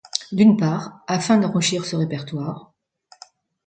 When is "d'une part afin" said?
0.31-1.37